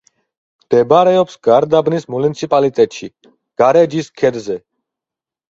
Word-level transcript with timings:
მდებარეობს 0.61 1.35
გარდაბნის 1.47 2.07
მუნიციპალიტეტში, 2.15 3.11
გარეჯის 3.65 4.11
ქედზე. 4.25 4.59